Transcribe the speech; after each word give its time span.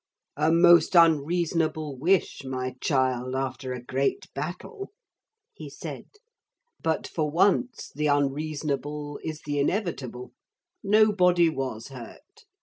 'A 0.35 0.51
most 0.51 0.95
unreasonable 0.95 1.95
wish, 1.95 2.43
my 2.43 2.73
child, 2.81 3.35
after 3.35 3.71
a 3.71 3.79
great 3.83 4.25
battle!' 4.33 4.89
he 5.53 5.69
said. 5.69 6.05
'But 6.81 7.05
for 7.07 7.29
once 7.29 7.91
the 7.93 8.07
unreasonable 8.07 9.19
is 9.23 9.41
the 9.45 9.59
inevitable. 9.59 10.31
Nobody 10.83 11.49
was 11.51 11.89
hurt. 11.89 12.45